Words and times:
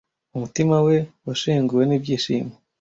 Umutima 0.35 0.75
we 0.85 0.95
washenguwe 1.25 1.83
n'ibyishimo. 1.85 2.53